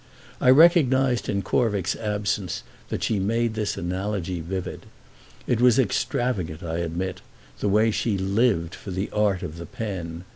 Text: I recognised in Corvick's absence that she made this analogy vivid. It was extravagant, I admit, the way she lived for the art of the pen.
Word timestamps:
I 0.41 0.49
recognised 0.49 1.29
in 1.29 1.43
Corvick's 1.43 1.95
absence 1.95 2.63
that 2.89 3.03
she 3.03 3.19
made 3.19 3.53
this 3.53 3.77
analogy 3.77 4.39
vivid. 4.41 4.87
It 5.45 5.61
was 5.61 5.77
extravagant, 5.77 6.63
I 6.63 6.77
admit, 6.79 7.21
the 7.59 7.69
way 7.69 7.91
she 7.91 8.17
lived 8.17 8.73
for 8.73 8.89
the 8.89 9.11
art 9.11 9.43
of 9.43 9.57
the 9.59 9.67
pen. 9.67 10.23